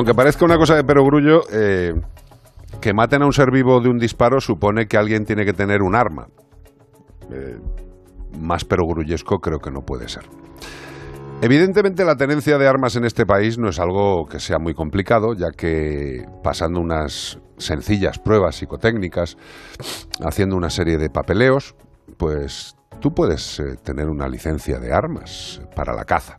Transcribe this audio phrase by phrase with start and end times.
[0.00, 1.92] Aunque parezca una cosa de perogrullo, eh,
[2.80, 5.82] que maten a un ser vivo de un disparo supone que alguien tiene que tener
[5.82, 6.28] un arma.
[7.30, 7.58] Eh,
[8.38, 10.24] más perogrullesco creo que no puede ser.
[11.42, 15.34] Evidentemente la tenencia de armas en este país no es algo que sea muy complicado,
[15.34, 19.36] ya que pasando unas sencillas pruebas psicotécnicas,
[20.24, 21.74] haciendo una serie de papeleos,
[22.16, 26.38] pues tú puedes eh, tener una licencia de armas para la caza.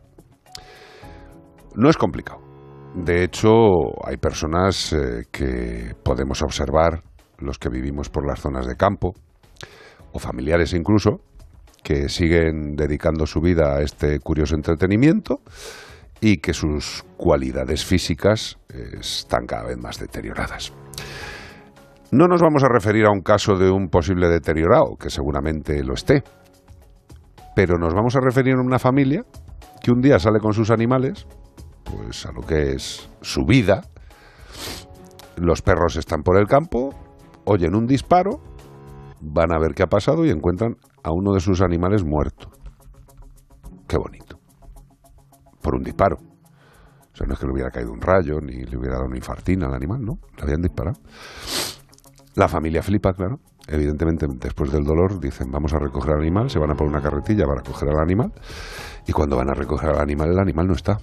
[1.76, 2.51] No es complicado.
[2.94, 3.48] De hecho,
[4.06, 7.02] hay personas eh, que podemos observar,
[7.38, 9.14] los que vivimos por las zonas de campo,
[10.12, 11.20] o familiares incluso,
[11.82, 15.40] que siguen dedicando su vida a este curioso entretenimiento
[16.20, 20.72] y que sus cualidades físicas eh, están cada vez más deterioradas.
[22.12, 25.94] No nos vamos a referir a un caso de un posible deteriorado, que seguramente lo
[25.94, 26.22] esté,
[27.56, 29.24] pero nos vamos a referir a una familia
[29.82, 31.26] que un día sale con sus animales,
[31.84, 33.82] pues a lo que es su vida,
[35.36, 36.94] los perros están por el campo,
[37.44, 38.40] oyen un disparo,
[39.20, 42.50] van a ver qué ha pasado y encuentran a uno de sus animales muerto.
[43.86, 44.38] Qué bonito.
[45.60, 46.16] Por un disparo.
[46.16, 49.16] O sea, no es que le hubiera caído un rayo, ni le hubiera dado una
[49.16, 50.18] infartina al animal, ¿no?
[50.36, 50.98] Le habían disparado.
[52.34, 53.38] La familia flipa, claro.
[53.68, 57.00] Evidentemente, después del dolor, dicen, vamos a recoger al animal, se van a por una
[57.00, 58.32] carretilla para recoger al animal,
[59.06, 60.98] y cuando van a recoger al animal, el animal no está.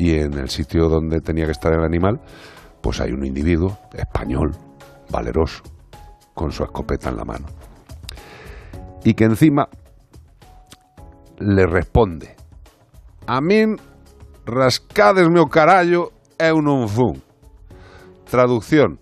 [0.00, 2.22] Y en el sitio donde tenía que estar el animal,
[2.80, 4.56] pues hay un individuo español,
[5.10, 5.62] valeroso,
[6.32, 7.44] con su escopeta en la mano.
[9.04, 9.68] Y que encima
[11.38, 12.34] le responde,
[13.26, 13.76] a mí
[14.46, 17.22] rascades carallo é un.
[18.24, 18.98] Traducción,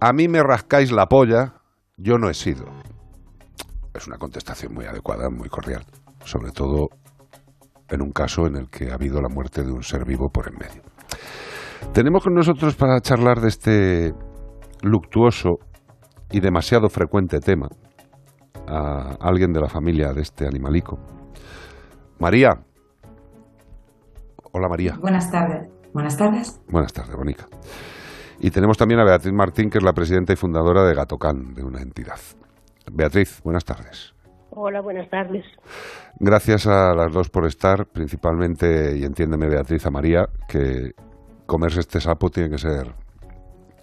[0.00, 1.54] a mí me rascáis la polla,
[1.96, 2.64] yo no he sido.
[3.94, 5.84] Es una contestación muy adecuada, muy cordial,
[6.24, 6.88] sobre todo
[7.90, 10.48] en un caso en el que ha habido la muerte de un ser vivo por
[10.48, 10.82] en medio.
[11.92, 14.14] Tenemos con nosotros para charlar de este
[14.82, 15.58] luctuoso
[16.30, 17.68] y demasiado frecuente tema
[18.66, 20.98] a alguien de la familia de este animalico.
[22.18, 22.50] María.
[24.52, 24.96] Hola María.
[25.00, 25.68] Buenas tardes.
[25.92, 26.60] Buenas tardes.
[26.68, 27.46] Buenas tardes, Bonica.
[28.40, 31.64] Y tenemos también a Beatriz Martín, que es la presidenta y fundadora de Gatocán, de
[31.64, 32.20] una entidad.
[32.92, 34.14] Beatriz, buenas tardes.
[34.60, 35.44] Hola, buenas tardes.
[36.18, 40.90] Gracias a las dos por estar, principalmente, y entiéndeme Beatriz, a María, que
[41.46, 42.92] comerse este sapo tiene que ser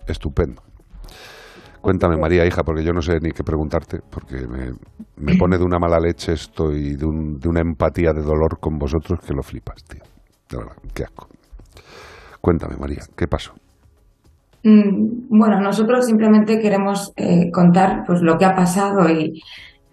[0.05, 0.61] estupendo.
[1.81, 4.71] Cuéntame, María, hija, porque yo no sé ni qué preguntarte, porque me,
[5.15, 8.59] me pone de una mala leche esto y de, un, de una empatía de dolor
[8.59, 10.01] con vosotros que lo flipas, tío.
[10.49, 11.29] De verdad, qué asco.
[12.41, 13.53] Cuéntame, María, ¿qué pasó?
[14.63, 19.41] Mm, Bueno, nosotros simplemente queremos eh, contar pues lo que ha pasado y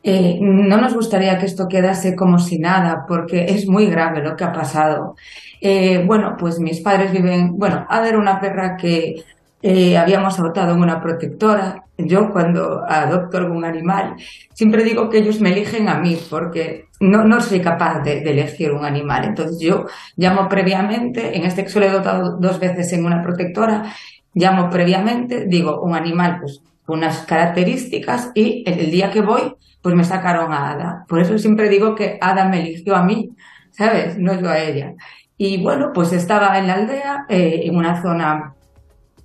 [0.03, 4.37] eh, no nos gustaría que esto quedase como si nada, porque es muy grave lo
[4.37, 5.17] que ha pasado.
[5.61, 9.25] Eh, bueno, pues mis padres viven, bueno, Ada era una perra que
[9.63, 11.85] eh, habíamos adoptado en una protectora.
[11.97, 14.17] Yo cuando adopto algún animal,
[14.53, 18.73] siempre digo que ellos me eligen a mí, porque no, no soy capaz de, elegir
[18.73, 19.25] un animal.
[19.25, 19.87] Entonces yo
[20.17, 23.95] llamo previamente, en este caso lo he adoptado dos veces en una protectora,
[24.35, 30.05] llamo previamente, digo un animal pues unas características y el día que voy pues me
[30.05, 31.05] sacaron a Ada.
[31.09, 33.31] Por eso siempre digo que Ada me eligió a mí,
[33.71, 34.17] ¿sabes?
[34.19, 34.95] No yo a ella.
[35.37, 38.55] Y bueno, pues estaba en la aldea, eh, en una zona,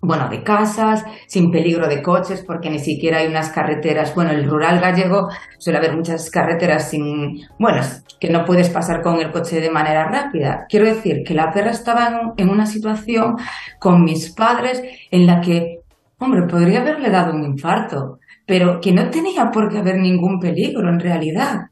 [0.02, 4.16] bueno, de casas, sin peligro de coches, porque ni siquiera hay unas carreteras.
[4.16, 5.30] Bueno, el rural gallego
[5.60, 7.82] suele haber muchas carreteras sin, bueno,
[8.20, 10.66] que no puedes pasar con el coche de manera rápida.
[10.68, 13.36] Quiero decir que la perra estaba en, en una situación
[13.80, 14.82] con mis padres
[15.12, 15.82] en la que,
[16.20, 20.90] hombre, podría haberle dado un infarto pero que no tenía por qué haber ningún peligro
[20.90, 21.70] en realidad.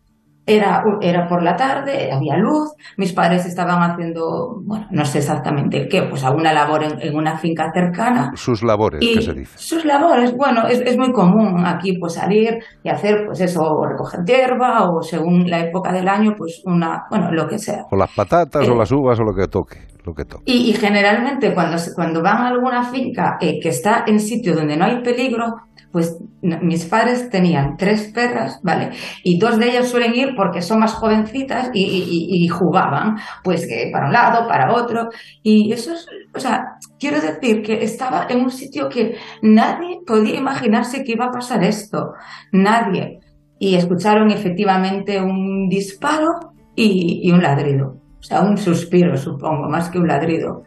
[0.47, 5.77] Era, era por la tarde, había luz, mis padres estaban haciendo, bueno, no sé exactamente
[5.77, 8.31] el qué, pues alguna labor en, en una finca cercana.
[8.35, 9.57] Sus labores, Y ¿qué se dice?
[9.57, 13.87] sus labores, bueno, es, es muy común aquí pues salir y hacer pues eso, o
[13.87, 17.83] recoger hierba o según la época del año, pues una, bueno, lo que sea.
[17.89, 18.71] O las patatas, Eh.
[18.71, 20.43] o las uvas, o lo que toque, lo que toque.
[20.45, 24.77] Y, y generalmente cuando, cuando van a alguna finca eh, que está en sitio donde
[24.77, 25.55] no hay peligro,
[25.95, 28.89] pues mis padres tenían tres perras, ¿vale?
[29.23, 33.15] Y dos de ellas suelen ir porque son más jovencitas y, jugaban,
[33.45, 35.07] pues que para un lado, para otro.
[35.41, 36.05] Y eso es,
[36.35, 36.65] o sea,
[36.99, 41.63] quiero decir que estaba en un sitio que nadie podía imaginarse que iba a pasar
[41.63, 42.11] esto.
[42.51, 43.21] Nadie.
[43.57, 46.27] Y escucharon efectivamente un disparo
[46.75, 48.01] y, y un ladrido.
[48.19, 50.63] O sea, un suspiro, supongo, más que un ladrido.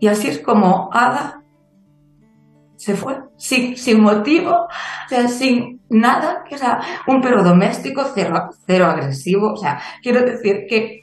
[0.00, 1.39] Y así es como Ada
[2.80, 8.02] se fue, sin, sin motivo, o sea, sin nada, que, o sea, un perro doméstico,
[8.14, 11.02] cero, cero agresivo, o sea, quiero decir que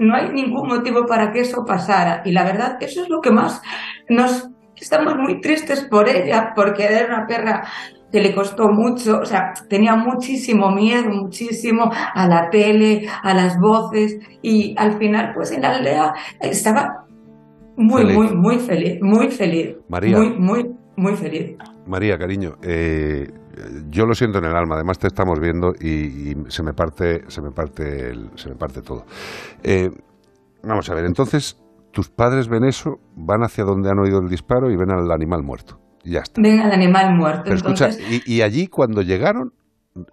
[0.00, 2.22] no hay ningún motivo para que eso pasara.
[2.24, 3.62] Y la verdad, eso es lo que más
[4.08, 4.48] nos...
[4.74, 7.68] Estamos muy tristes por ella, porque era una perra
[8.10, 13.56] que le costó mucho, o sea, tenía muchísimo miedo, muchísimo a la tele, a las
[13.60, 17.04] voces, y al final, pues en la aldea estaba
[17.76, 19.76] muy, muy, muy feliz, muy feliz.
[19.88, 20.18] María.
[20.18, 21.56] Muy, muy, muy feliz.
[21.86, 23.26] María, cariño, eh,
[23.90, 27.40] yo lo siento en el alma, además te estamos viendo y, se me parte, se
[27.40, 29.04] me parte, se me parte todo.
[29.62, 29.90] Eh,
[30.62, 31.60] vamos a ver, entonces
[31.92, 35.42] tus padres ven eso, van hacia donde han oído el disparo y ven al animal
[35.42, 35.78] muerto.
[36.04, 36.40] Y ya está.
[36.40, 37.42] Ven al animal muerto.
[37.44, 39.52] Pero escucha, y, y allí cuando llegaron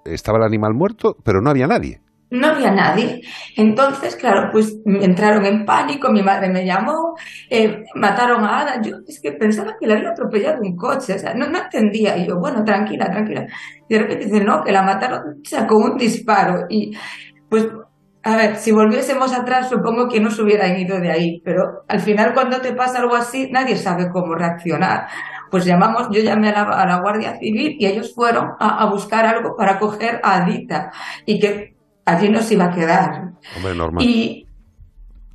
[0.05, 3.21] estaba el animal muerto, pero no había nadie no había nadie.
[3.55, 7.15] Entonces, claro, pues entraron en pánico, mi madre me llamó,
[7.49, 8.81] eh, mataron a Ada.
[8.81, 12.17] Yo es que pensaba que le había atropellado un coche, o sea, no, no entendía.
[12.17, 13.47] Y yo, bueno, tranquila, tranquila.
[13.87, 16.65] Y de repente dicen, no, que la mataron o con un disparo.
[16.69, 16.95] Y
[17.49, 17.67] pues,
[18.23, 21.99] a ver, si volviésemos atrás, supongo que no se hubieran ido de ahí, pero al
[22.01, 25.07] final cuando te pasa algo así, nadie sabe cómo reaccionar.
[25.49, 29.55] Pues llamamos, yo llamé a la, Guardia Civil y ellos fueron a, a buscar algo
[29.57, 30.91] para coger a Adita
[31.25, 33.31] y que allí nos iba a quedar.
[33.55, 34.03] Hombre, normal.
[34.03, 34.47] Y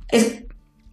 [0.09, 0.43] es,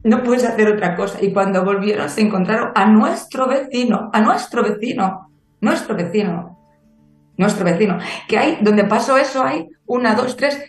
[0.05, 1.19] no puedes hacer otra cosa.
[1.23, 5.31] Y cuando volvieron se encontraron a nuestro vecino, a nuestro vecino,
[5.61, 6.59] nuestro vecino,
[7.37, 7.99] nuestro vecino,
[8.29, 10.61] que hay, donde pasó eso hay una, dos, tres,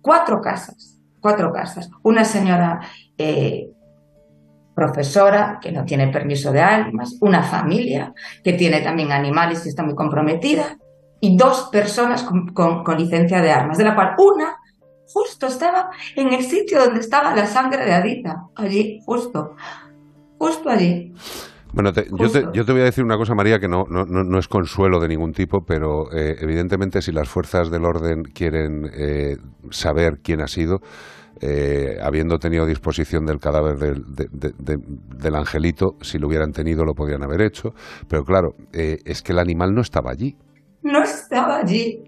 [0.00, 1.90] cuatro casas, cuatro casas.
[2.02, 2.80] Una señora
[3.18, 3.68] eh,
[4.74, 8.12] profesora que no tiene permiso de armas, una familia
[8.44, 10.76] que tiene también animales y está muy comprometida,
[11.20, 14.56] y dos personas con, licencia de armas, de la cual una
[15.06, 19.54] justo estaba en el sitio donde estaba la sangre de Adita, allí, justo,
[20.38, 21.12] justo allí.
[21.72, 24.38] Bueno, yo, te, yo, te, voy a decir una cosa, María, que no, no, no
[24.38, 29.36] es consuelo de ningún tipo, pero eh, evidentemente si las fuerzas del orden quieren eh,
[29.70, 30.78] saber quién ha sido,
[31.40, 37.22] eh, habiendo tenido disposición del cadáver del, del, angelito, si lo hubieran tenido lo podrían
[37.22, 37.70] haber hecho,
[38.08, 40.34] pero claro, es que el animal no estaba allí
[40.86, 42.02] no estaba allí.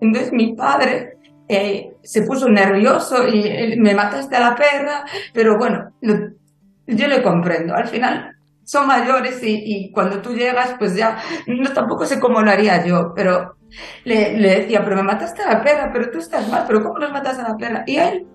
[0.00, 1.18] Entonces mi padre
[1.48, 7.74] eh, se puso nervioso y me mataste a la perra, pero bueno, yo le comprendo.
[7.74, 12.50] Al final son mayores y, cuando tú llegas, pues ya, no tampoco sé cómo lo
[12.50, 13.56] haría yo, pero
[14.04, 16.98] le, le, decía, pero me mataste a la perra, pero tú estás mal, pero ¿cómo
[16.98, 17.84] nos matas a la perra?
[17.86, 18.26] Y él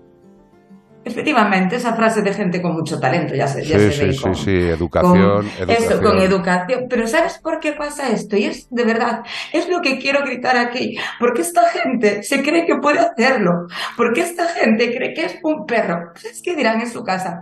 [1.08, 4.56] Efectivamente, esa frase de gente con mucho talento, ya se, ya sí, sí, sí, sí,
[4.56, 5.92] educación, educación.
[5.92, 6.86] Eso, con educación.
[6.88, 8.36] Pero ¿sabes por qué pasa esto?
[8.36, 9.20] Y es de verdad,
[9.52, 10.96] es lo que quiero gritar aquí.
[11.18, 13.66] Porque esta gente se cree que puede hacerlo.
[13.96, 16.12] Porque esta gente cree que es un perro.
[16.14, 17.40] ¿Sabes qué dirán en su casa?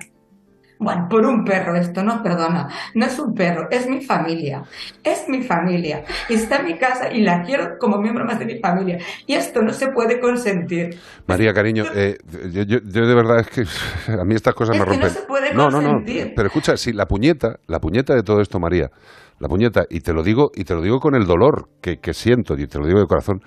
[0.79, 4.63] Bueno, por un perro esto, no, perdona, no es un perro, es mi familia,
[5.03, 8.59] es mi familia, está en mi casa y la quiero como miembro más de mi
[8.59, 8.99] familia.
[9.27, 10.99] Y esto no se puede consentir.
[11.27, 12.19] María, cariño, eh,
[12.53, 13.63] yo, de verdad es que
[14.21, 15.09] a mí estas cosas me rompen.
[15.09, 18.41] no se puede no, no, no, pero escucha, sí, la puñeta, la puñeta de todo
[18.41, 18.91] esto, María,
[19.39, 22.55] la puñeta, y te lo digo, y te lo digo con el dolor que, siento,
[22.55, 23.41] y te lo digo de corazón,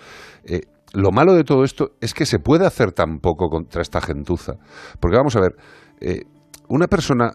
[0.43, 0.61] eh,
[0.93, 4.53] lo malo de todo esto es que se puede hacer tan poco contra esta gentuza.
[4.99, 5.55] Porque vamos a ver,
[6.01, 6.23] eh,
[6.69, 7.33] una persona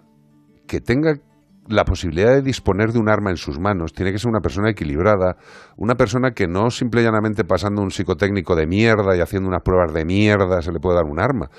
[0.66, 1.16] que tenga
[1.66, 4.70] la posibilidad de disponer de un arma en sus manos tiene que ser una persona
[4.70, 5.36] equilibrada,
[5.76, 9.62] una persona que no simple y llanamente pasando un psicotécnico de mierda y haciendo unas
[9.62, 11.50] pruebas de mierda se le puede dar un arma.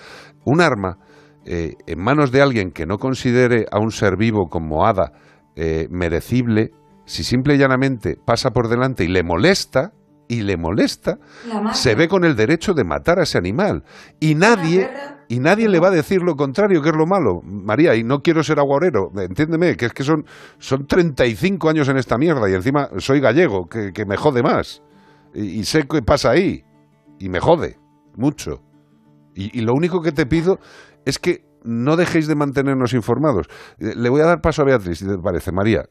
[0.43, 0.99] Un arma
[1.45, 5.11] eh, en manos de alguien que no considere a un ser vivo como hada
[5.55, 6.71] eh, merecible,
[7.05, 9.93] si simple y llanamente pasa por delante y le molesta,
[10.27, 11.17] y le molesta,
[11.73, 13.83] se ve con el derecho de matar a ese animal.
[14.19, 14.89] Y nadie,
[15.27, 17.41] y nadie le va a decir lo contrario, que es lo malo.
[17.43, 20.25] María, y no quiero ser aguarero, entiéndeme, que es que son,
[20.57, 24.81] son 35 años en esta mierda y encima soy gallego, que, que me jode más.
[25.33, 26.63] Y, sé qué pasa ahí.
[27.19, 27.77] Y me jode,
[28.15, 28.61] mucho.
[29.35, 30.59] Y, y lo único que te pido
[31.05, 33.47] es que no dejéis de mantenernos informados.
[33.79, 35.85] Eh, le voy a dar paso a Beatriz, si te parece, María.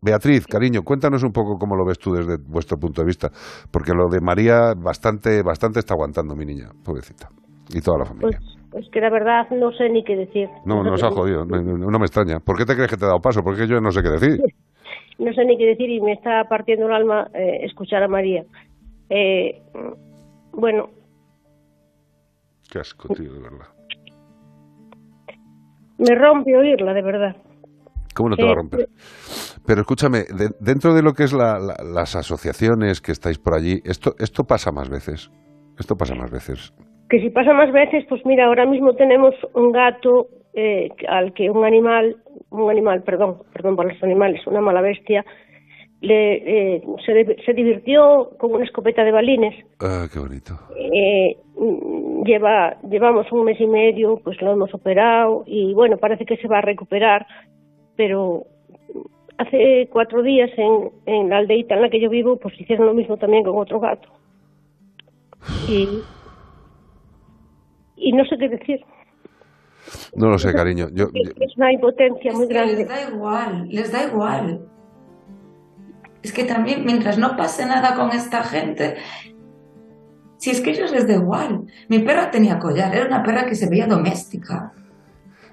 [0.00, 3.30] Beatriz, cariño, cuéntanos un poco cómo lo ves tú desde vuestro punto de vista,
[3.70, 7.28] porque lo de María bastante, bastante está aguantando mi niña, pobrecita,
[7.68, 8.38] y toda la familia.
[8.70, 10.48] Pues, es que la verdad no sé ni qué decir.
[10.64, 12.38] No, nos ha jodido, no, me extraña.
[12.40, 13.42] ¿Por qué te crees que te he dado paso?
[13.42, 14.40] Porque yo no sé qué decir.
[15.18, 18.44] no sé ni qué decir y me está partiendo el alma eh, escuchar a María.
[19.08, 19.60] Eh,
[20.52, 20.90] bueno.
[22.70, 23.66] Qué asco, tío, de verdad.
[25.98, 27.36] Me rompe oírla, de verdad.
[28.14, 28.88] ¿Cómo no te va a romper?
[29.66, 30.24] Pero escúchame,
[30.60, 34.88] dentro de lo que es las asociaciones que estáis por allí, esto, esto pasa más
[34.88, 35.30] veces.
[35.78, 36.74] Esto pasa más veces.
[37.08, 41.50] Que si pasa más veces, pues mira, ahora mismo tenemos un gato eh, al que
[41.50, 42.16] un animal,
[42.50, 45.24] un animal, perdón, perdón por los animales, una mala bestia,
[46.00, 49.54] le, eh, se, se, divirtió con una escopeta de balines.
[49.80, 50.58] Ah, qué bonito.
[50.76, 51.36] Eh,
[52.24, 56.48] lleva llevamos un mes y medio, pues lo hemos operado y bueno, parece que se
[56.48, 57.26] va a recuperar,
[58.00, 58.46] pero
[59.36, 62.94] hace cuatro días en, en la aldeita en la que yo vivo, pues hicieron lo
[62.94, 64.08] mismo también con otro gato.
[65.68, 65.86] Y,
[67.96, 68.80] y no sé qué decir.
[70.14, 70.86] No lo sé, cariño.
[70.94, 72.76] Yo, es una impotencia muy grande.
[72.76, 74.66] Les da igual, les da igual.
[76.22, 78.96] Es que también, mientras no pase nada con esta gente,
[80.38, 81.66] si es que a ellos les da igual.
[81.90, 84.72] Mi perra tenía collar, era una perra que se veía doméstica.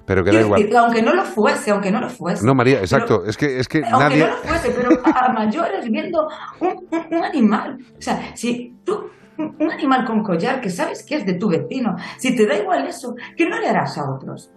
[0.08, 0.70] Pero que da igual.
[0.78, 2.46] aunque no lo fuese, aunque no lo fuese.
[2.46, 3.26] No, María, exacto.
[3.26, 4.20] es que, es que aunque nadie.
[4.22, 6.26] no lo fuese, pero a mayores viendo
[6.62, 7.78] un, un, animal.
[7.98, 11.94] O sea, si tú un animal con collar que sabes que es de tu vecino,
[12.18, 14.50] si te da igual eso, ¿qué no le harás a otros?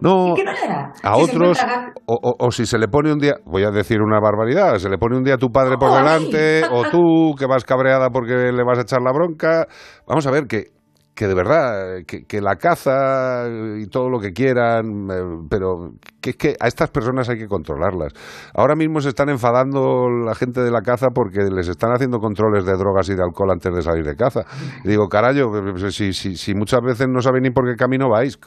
[0.00, 0.98] No, ¿Qué no le harás?
[1.04, 1.58] a otros,
[2.06, 4.88] o, o, o, si se le pone un día, voy a decir una barbaridad, se
[4.88, 8.32] le pone un día a tu padre por delante, o tú que vas cabreada porque
[8.32, 9.66] le vas a echar la bronca.
[10.06, 10.73] Vamos a ver que
[11.14, 13.46] que de verdad, que, la caza
[13.78, 17.46] y todo lo que quieran, eh, pero que es que a estas personas hay que
[17.46, 18.12] controlarlas.
[18.52, 22.64] Ahora mismo se están enfadando la gente de la caza porque les están haciendo controles
[22.64, 24.44] de drogas y de alcohol antes de salir de caza.
[24.82, 25.52] Y digo, carajo,
[25.90, 28.38] si, si, si muchas veces no saben ni por qué camino vais,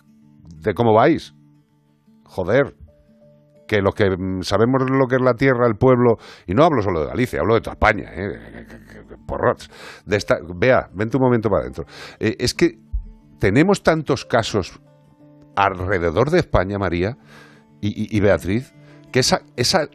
[0.62, 1.34] de cómo vais.
[2.26, 2.87] Joder
[3.68, 7.02] que los que sabemos lo que es la tierra, el pueblo, y no hablo solo
[7.02, 8.66] de Galicia, hablo de toda España, ¿eh?
[9.28, 9.70] porrots,
[10.06, 11.86] de esta, vea, vente un momento para adentro.
[12.20, 12.80] Eh, es que
[13.40, 14.80] tenemos tantos casos
[15.56, 17.18] alrededor de España, María
[17.82, 18.74] y, Beatriz,
[19.12, 19.88] que esa, esa,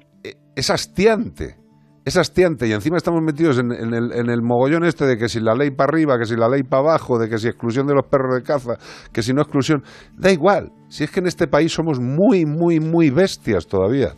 [0.55, 1.57] es hastiante.
[2.05, 5.29] Es hastiante y encima estamos metidos en, en, el, en, el, mogollón este de que
[5.29, 7.87] si la ley para arriba, que si la ley para abajo, de que si exclusión
[7.87, 8.77] de los perros de caza,
[9.13, 9.85] que si no exclusión.
[10.17, 14.15] Da igual, si es que en este país somos muy, muy, muy bestias todavía.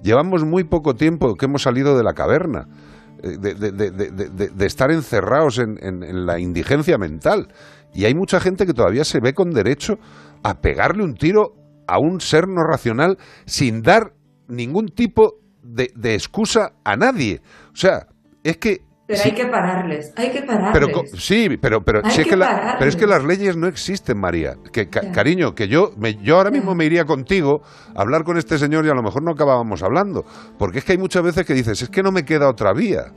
[0.00, 2.68] Llevamos muy poco tiempo que hemos salido de la caverna,
[3.20, 7.48] de, de, de, de estar encerrados en, en la indigencia mental.
[7.92, 9.94] Y hay mucha gente que todavía se ve con derecho
[10.44, 11.54] a pegarle un tiro
[11.88, 14.12] a un ser no racional sin dar
[14.46, 17.40] ningún tipo de, de, excusa a nadie.
[17.72, 18.06] O sea,
[18.42, 18.78] es que...
[19.06, 20.72] Pero sí, hay que pararles, hay que pararles.
[20.72, 23.66] Pero, sí, pero, pero, si es que que la, pero es que las leyes no
[23.66, 24.54] existen, María.
[24.72, 27.60] Que, ca, cariño, que yo, me, yo ahora mismo me iría contigo
[27.94, 30.24] a hablar con este señor y a lo mejor no acabábamos hablando.
[30.58, 33.12] Porque es que hay muchas veces que dices, es que no me queda otra vía.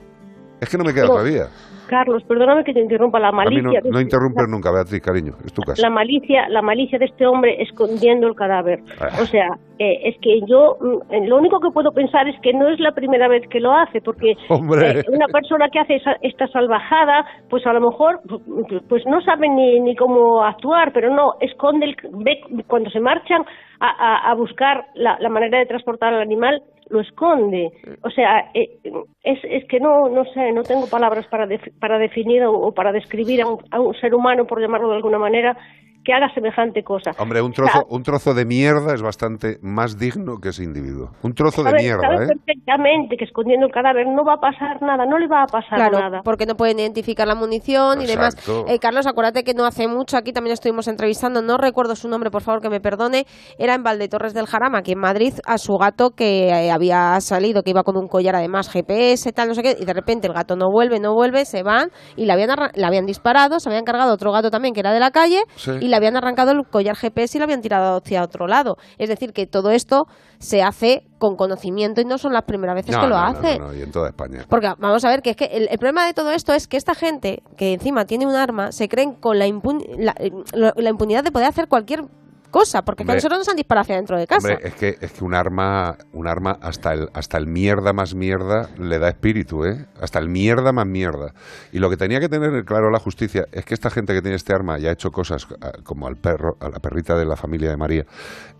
[0.62, 1.14] Es que no me queda No.
[1.14, 1.46] otra vía.
[1.88, 3.62] Carlos, perdóname que te interrumpa la A mí malicia.
[3.64, 5.34] no, de no este- interrumpes nunca, Beatriz, cariño.
[5.46, 5.82] Es tu casa.
[5.82, 8.80] la malicia, la malicia de este hombre escondiendo el cadáver.
[9.00, 9.08] Ah.
[9.22, 9.48] O sea,
[9.80, 12.92] eh, es que yo mm, lo único que puedo pensar es que no es la
[12.92, 17.66] primera vez que lo hace, porque eh, una persona que hace esa- esta salvajada, pues
[17.66, 21.96] a lo mejor pues- pues no sabe ni, ni cómo actuar, pero no, esconde, el,
[22.26, 23.44] ve cuando se marchan
[23.80, 26.60] a, a- a buscar la, la manera de transportar al animal,
[26.90, 27.72] lo esconde.
[28.04, 28.80] O sea, eh,
[29.24, 31.48] es, es que no, no sé, no tengo palabras para,
[31.80, 34.96] para definir o, o para describir a un, a un ser humano, por llamarlo de
[34.96, 35.58] alguna manera,
[36.08, 37.12] que haga semejante cosa.
[37.20, 41.10] Hombre, un trozo, un trozo de mierda es bastante más digno que ese individuo.
[41.22, 42.28] Un trozo de mierda, sabe ¿eh?
[42.30, 45.76] perfectamente que escondiendo el cadáver no va a pasar nada, no le va a pasar
[45.78, 46.22] Claro, nada.
[46.24, 48.38] porque no pueden identificar la munición y demás.
[48.70, 52.32] Eh, Carlos, acuérdate que no hace mucho, aquí también estuvimos entrevistando, no recuerdo su nombre,
[52.32, 53.26] por favor que me perdone,
[53.60, 57.64] era en Valdetorres del Jarama, aquí en Madrid, a su gato que eh, había salido,
[57.64, 60.34] que iba con un collar además GPS, tal, no sé qué, y de repente el
[60.34, 63.84] gato no vuelve, no vuelve, se van y le habían, le habían disparado, se habían
[63.84, 65.72] cargado otro gato también que era de la calle Sí.
[65.82, 68.78] y le habían arrancado el collar GPS y lo habían tirado hacia otro lado.
[68.98, 70.08] Es decir, que todo esto
[70.40, 73.60] se hace con conocimiento y no son las primeras veces No, que lo no, hace.
[73.60, 74.46] no, y en toda España.
[74.50, 76.78] Porque vamos a ver que es que el, el problema de todo esto es que
[76.78, 80.90] esta gente que encima tiene un arma se creen con la, impun- la, eh, la
[80.90, 82.04] impunidad de poder hacer cualquier
[82.52, 83.16] cosa, porque Hombre.
[83.16, 84.48] nosotros nos han disparado hacia dentro de casa.
[84.48, 88.16] Hombre, es que, es que un arma, un arma hasta el, hasta el mierda más
[88.16, 89.86] mierda le da espíritu, ¿eh?
[90.02, 91.34] Hasta el mierda más mierda.
[91.72, 94.36] Y lo que tenía que tener claro la justicia es que esta gente que tiene
[94.36, 97.36] este arma y ha hecho cosas ah, como al perro, a la perrita de la
[97.36, 98.06] familia de María,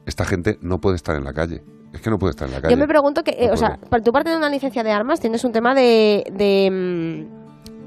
[0.06, 1.64] esta gente no puede estar en la calle.
[1.94, 2.74] Es que no puede estar en la calle.
[2.74, 4.92] Yo me pregunto que, eh, No o sea, para tu parte de una licencia de
[4.92, 6.24] armas tienes un tema de...
[6.32, 7.37] de mm,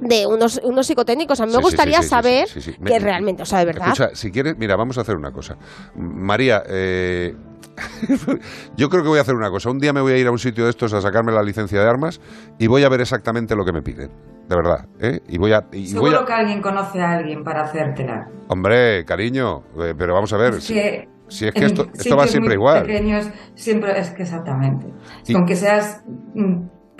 [0.00, 1.40] de unos, unos psicotécnicos.
[1.40, 2.78] A mí Sí, me gustaría sí, sí, sí, saber sí, sí, sí.
[2.85, 3.88] que Me- realmente, o sea, de verdad.
[3.88, 5.57] Escucha, si quieres, mira, vamos a hacer una cosa.
[5.95, 7.35] María, eh,
[8.76, 9.71] yo creo que voy a hacer una cosa.
[9.71, 11.80] Un día me voy a ir a un sitio de estos a sacarme la licencia
[11.80, 12.21] de armas
[12.59, 14.11] y voy a ver exactamente lo que me piden.
[14.49, 15.21] De verdad, ¿eh?
[15.28, 15.64] Y voy a...
[15.73, 16.26] Y voy Seguro a...
[16.26, 18.28] que alguien conoce a alguien para hacértela.
[18.49, 20.54] Hombre, cariño, eh, pero vamos a ver.
[20.54, 22.83] Es si- que si es que esto, va siempre muy igual.
[22.85, 24.87] pequeños siempre es que exactamente.
[25.28, 26.02] Y- Con que seas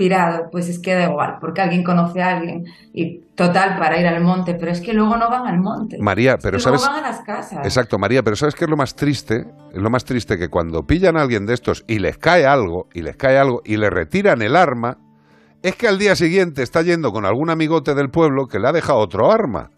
[0.00, 4.00] mm, pirado, pues es que da igual, porque alguien conoce a alguien y total para
[4.00, 5.99] ir al monte, pero es que luego no van al monte.
[6.00, 6.83] María, pero luego sabes...
[6.83, 7.64] van a las casas.
[7.64, 9.47] Exacto, María, pero ¿sabes qué es lo más triste?
[9.73, 12.88] Es lo más triste que cuando pillan a alguien de estos y les cae algo,
[12.95, 14.99] y les cae algo, y le retiran el arma,
[15.62, 18.73] es que al día siguiente está yendo con algún amigote del pueblo que le ha
[18.73, 19.71] dejado otro arma.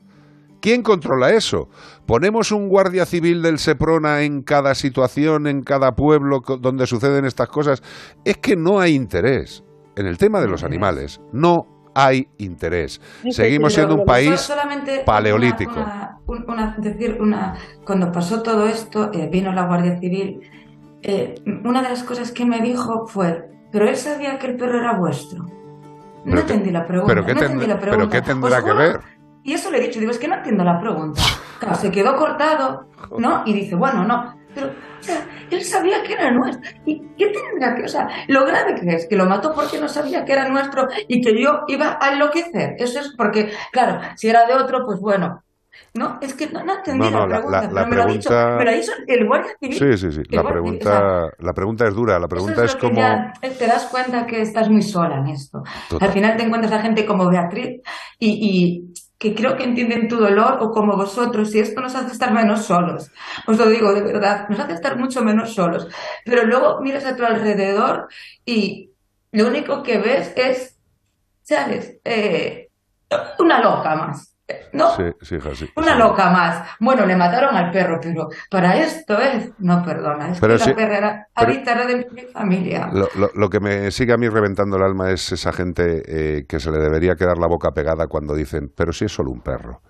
[0.61, 1.69] ¿Quién controla eso?
[2.07, 7.49] ¿Ponemos un guardia civil del Seprona en cada situación, en cada pueblo donde suceden estas
[7.49, 7.83] cosas?
[8.25, 9.65] Es que no hay interés.
[9.97, 13.01] En el tema de los animales, no hay interés.
[13.31, 14.51] Seguimos siendo un país
[15.05, 15.75] paleolítico.
[16.79, 20.41] decir, una, cuando pasó todo esto, eh, vino la Guardia Civil.
[21.03, 21.35] Eh,
[21.65, 24.95] una de las cosas que me dijo fue, pero él sabía que el perro era
[24.95, 25.47] vuestro.
[26.25, 27.13] No entendí la pregunta.
[27.13, 29.01] ¿Pero qué, tendrá que ver?
[29.43, 31.21] Y eso le he dicho, digo, es que no entiendo la pregunta.
[31.63, 33.45] Claro, se quedó cortado, ¿no?
[33.47, 36.71] Y dice, bueno, no, pero, o sea, él sabía que era nuestro.
[36.87, 39.89] ¿Y qué tendrá que, o sea, lo grave que es, que lo mató porque no
[39.89, 42.77] sabía que era nuestro y que yo iba a enloquecer?
[42.79, 45.43] Eso es porque, claro, si era de otro, pues bueno.
[45.95, 48.71] No, es que no, no entendí la pregunta, pero me lo ha dicho, me lo
[48.71, 49.79] ha dicho el guardia civil.
[49.79, 53.01] Sí, sí, sí, la pregunta, la pregunta es dura, la pregunta es, como...
[53.41, 55.63] te das cuenta que estás muy sola en esto.
[56.01, 57.81] Al final te encuentras a gente como Beatriz
[58.19, 58.93] y, y
[59.23, 62.65] que creo que entienden tu dolor o como vosotros, y esto nos hace estar menos
[62.65, 63.13] solos.
[63.47, 65.87] Os lo digo de verdad, nos hace estar mucho menos solos.
[66.25, 68.09] Pero luego miras a tu alrededor
[68.45, 68.91] y
[69.31, 70.77] lo único que ves es,
[71.43, 72.01] ¿sabes?
[72.05, 72.69] Eh,
[73.39, 74.32] una loca más.
[74.73, 74.95] ¿No?
[74.97, 76.69] Sí, sí, sí, Una loca más.
[76.81, 79.51] Bueno, le mataron al perro, pero para esto es.
[79.59, 82.91] No, perdona, es que la perra era pero, de mi familia.
[83.35, 86.71] Lo, que me sigue a mí reventando el alma es esa gente eh, que se
[86.71, 89.83] le debería quedar la boca pegada cuando dicen, pero si es solo un perro.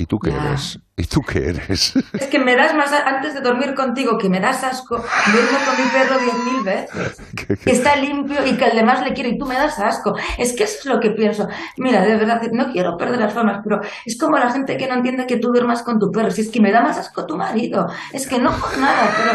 [0.00, 0.78] ¿Y tú qué eres?
[0.96, 1.92] ¿Y tú qué eres?
[2.12, 5.84] Es que me das más, antes de dormir contigo, que me das asco, duermo con
[5.84, 7.20] mi perro diez mil veces,
[7.64, 10.14] que está limpio y que el demás le quiere y tú me das asco.
[10.38, 11.48] Es que eso es lo que pienso.
[11.78, 14.94] Mira, de verdad, no quiero perder las formas, pero es como la gente que no
[14.94, 16.30] entiende que tú duermas con tu perro.
[16.30, 17.88] Si es que me da más asco tu marido.
[18.12, 19.32] Es que no por nada, pero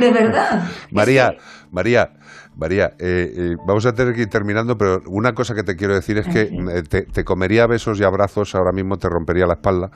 [0.00, 0.68] de verdad.
[0.90, 1.36] María,
[1.70, 2.10] María,
[2.56, 5.94] María, eh, eh, vamos a tener que ir terminando, pero una cosa que te quiero
[5.94, 9.90] decir es que eh, te, comería besos y abrazos, ahora mismo te rompería la espalda.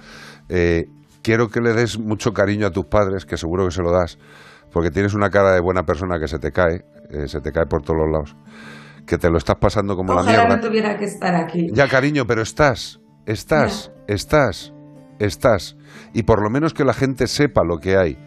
[1.23, 4.19] quiero que le des mucho cariño a tus padres, que seguro que se lo das,
[4.73, 6.85] porque tienes una cara de buena persona que se te cae,
[7.27, 8.37] se te cae por todos los lados,
[9.07, 10.57] que te lo estás pasando como la mierda.
[10.57, 11.69] no tuviera que estar aquí.
[11.73, 14.75] Ya, cariño, pero estás, estás, estás,
[15.19, 15.77] estás.
[16.13, 18.19] Y por lo menos que la gente sepa lo que hay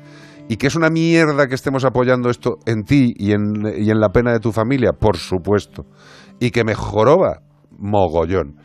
[0.49, 3.99] ¿Y que es una mierda que estemos apoyando esto en ti y en, y en
[3.99, 4.91] la pena de tu familia?
[4.91, 5.85] Por supuesto.
[6.39, 7.41] Y que me joroba
[7.77, 8.57] mogollón.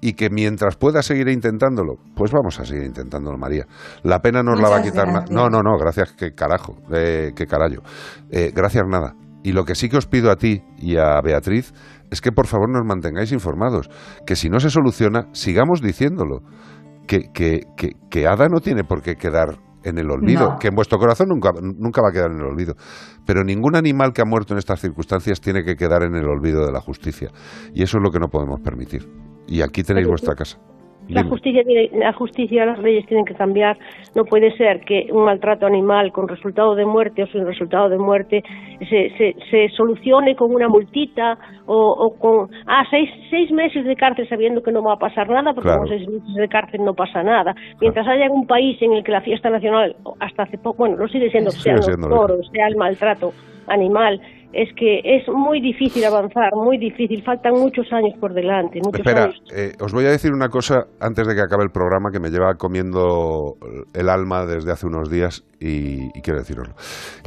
[0.00, 3.66] Y que mientras pueda seguir intentándolo, pues vamos a seguir intentándolo, María.
[4.04, 5.24] La pena nos la va a quitar nada.
[5.30, 7.82] No, no, no, gracias, que carajo, eh, que carajo.
[8.30, 9.14] Eh, gracias nada.
[9.42, 11.72] Y lo que sí que os pido a ti y a Beatriz
[12.10, 13.88] es que por favor nos mantengáis informados.
[14.26, 16.42] Que si no se soluciona, sigamos diciéndolo.
[17.08, 20.74] Que, que, que, que Ada no tiene por qué quedar en el olvido, que en
[20.74, 22.74] vuestro corazón nunca, nunca va a quedar en el olvido.
[23.26, 26.66] Pero ningún animal que ha muerto en estas circunstancias tiene que quedar en el olvido
[26.66, 27.28] de la justicia.
[27.74, 29.02] Y eso es lo que no podemos permitir.
[29.46, 30.58] Y aquí tenéis vuestra casa.
[31.08, 33.78] La justicia, la justicia, las leyes tienen que cambiar.
[34.16, 37.96] No puede ser que un maltrato animal con resultado de muerte o sin resultado de
[37.96, 38.42] muerte
[38.80, 42.48] se, se, se solucione con una multita o, con
[42.90, 46.08] seis, seis meses de cárcel sabiendo que no va a pasar nada, porque con seis
[46.08, 47.54] meses de cárcel no pasa nada.
[47.80, 51.08] Mientras haya un país en el que la fiesta nacional, hasta hace poco, bueno, no
[51.08, 51.86] sigue siendo, sea los
[52.52, 53.32] sea el maltrato
[53.68, 54.20] animal,
[54.56, 58.80] es que es muy difícil avanzar, muy difícil, faltan muchos años por delante.
[58.80, 62.20] Espera, eh, os voy a decir una cosa antes de que acabe el programa que
[62.20, 63.56] me lleva comiendo
[63.92, 66.74] el alma desde hace unos días y, quiero deciroslo.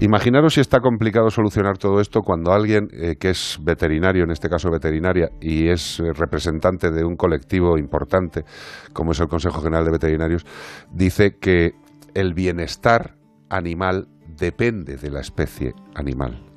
[0.01, 4.49] Imaginaros si está complicado solucionar todo esto cuando alguien eh, que es veterinario, en este
[4.49, 8.43] caso veterinaria, y es eh, representante de un colectivo importante
[8.91, 10.45] como es el Consejo General de Veterinarios,
[10.91, 11.73] dice que
[12.15, 13.15] el bienestar
[13.49, 14.07] animal
[14.39, 16.48] depende de la especie animal.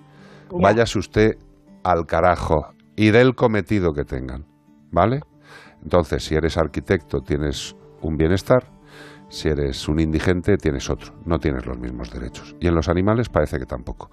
[0.60, 1.36] Váyase usted
[1.84, 4.44] al carajo y del cometido que tengan,
[4.90, 5.20] ¿vale?
[5.82, 8.64] Entonces, si eres arquitecto tienes un bienestar,
[9.28, 12.54] si eres un indigente tienes otro, no tienes los mismos derechos.
[12.60, 14.10] Y en los animales parece que tampoco.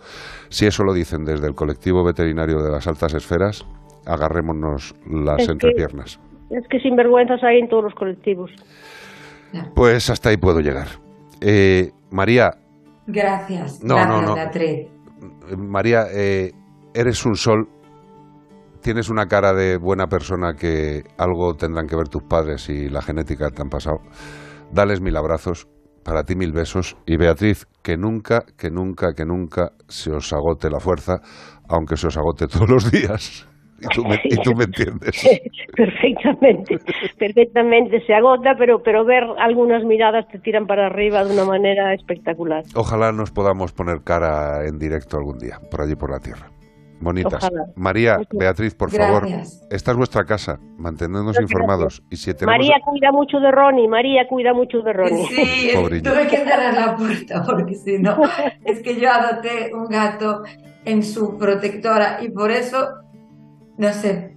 [0.47, 3.65] Si eso lo dicen desde el colectivo veterinario de las altas esferas,
[4.05, 6.19] agarrémonos las entrepiernas.
[6.49, 8.49] es que sinvergüenzas hay en todos los colectivos.
[9.75, 10.87] Pues hasta ahí puedo llegar.
[11.41, 12.51] Eh, María.
[13.07, 13.83] Gracias.
[13.83, 14.35] No, gracias, no, no.
[15.57, 16.51] María, eh,
[16.93, 17.67] eres un sol,
[18.81, 23.01] tienes una cara de buena persona que algo tendrán que ver tus padres y la
[23.01, 23.97] genética te han pasado.
[24.71, 25.67] Dales mil abrazos,
[26.03, 30.69] para ti mil besos y Beatriz, que nunca, que nunca, que nunca se os agote
[30.69, 31.21] la fuerza,
[31.67, 33.48] aunque se os agote todos los días.
[33.81, 35.27] Y tú, me, y tú me entiendes.
[35.75, 36.79] Perfectamente,
[37.17, 38.05] perfectamente.
[38.05, 42.63] Se agota, pero, pero ver algunas miradas te tiran para arriba de una manera espectacular.
[42.75, 46.49] Ojalá nos podamos poner cara en directo algún día, por allí por la tierra.
[47.01, 47.49] Bonitas.
[47.75, 49.25] María, Beatriz, por favor,
[49.69, 52.03] esta es vuestra casa, mantenernos informados.
[52.09, 55.25] Y si María cuida mucho de Ronnie, María cuida mucho de Ronnie.
[55.27, 55.71] Sí,
[56.03, 58.17] tuve que cerrar la puerta porque si no,
[58.65, 60.43] es que yo adopté un gato
[60.85, 62.89] en su protectora y por eso,
[63.79, 64.35] no sé,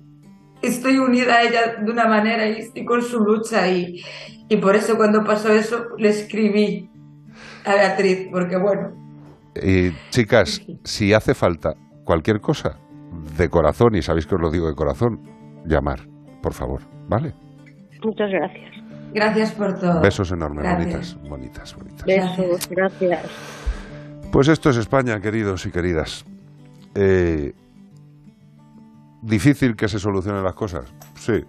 [0.62, 4.00] estoy unida a ella de una manera y estoy con su lucha y,
[4.48, 6.88] y por eso cuando pasó eso le escribí
[7.64, 8.92] a Beatriz, porque bueno.
[9.60, 11.74] Y chicas, si hace falta
[12.04, 12.78] cualquier cosa
[13.36, 15.20] de corazón, y sabéis que os lo digo de corazón,
[15.66, 16.06] llamar,
[16.40, 17.34] por favor, ¿vale?
[18.04, 18.72] Muchas gracias.
[19.12, 20.00] Gracias por todo.
[20.00, 22.06] Besos enormes, bonitas, bonitas, bonitas.
[22.06, 23.26] Besos, gracias.
[24.30, 26.24] Pues esto es España, queridos y queridas.
[26.94, 27.52] Eh,
[29.22, 30.92] ¿Difícil que se solucionen las cosas?
[31.14, 31.44] Sí.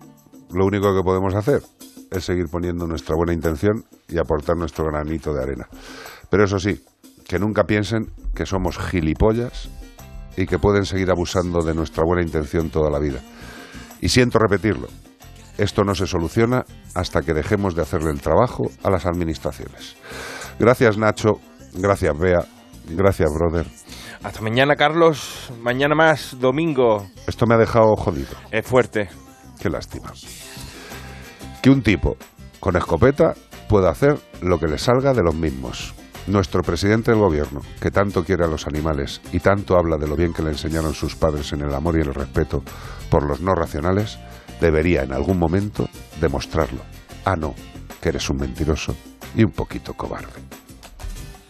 [0.54, 1.64] Lo único que podemos hacer
[2.12, 5.68] es seguir poniendo nuestra buena intención y aportar nuestro granito de arena.
[6.30, 6.80] Pero eso sí,
[7.28, 9.70] que nunca piensen que somos gilipollas
[10.38, 13.20] y que pueden seguir abusando de nuestra buena intención toda la vida.
[14.02, 14.88] Y siento repetirlo,
[15.58, 19.96] esto no se soluciona hasta que dejemos de hacerle el trabajo a las administraciones.
[20.60, 21.40] Gracias Nacho,
[21.74, 22.46] gracias Bea,
[22.88, 23.66] gracias brother.
[24.24, 27.06] Hasta mañana Carlos, mañana más, domingo.
[27.28, 28.32] Esto me ha dejado jodido.
[28.52, 29.10] Es fuerte.
[29.60, 30.14] Qué lástima.
[31.62, 32.16] Que un tipo
[32.62, 33.34] con escopeta
[33.68, 35.94] pueda hacer lo que le salga de los mismos.
[36.28, 40.16] Nuestro presidente del gobierno, que tanto quiere a los animales y tanto habla de lo
[40.16, 42.64] bien que le enseñaron sus padres en el amor y el respeto
[43.10, 44.18] por los no racionales,
[44.62, 45.90] debería en algún momento
[46.22, 46.80] demostrarlo.
[47.26, 47.54] Ah, no,
[48.02, 48.96] que eres un mentiroso
[49.36, 50.62] y un poquito cobarde.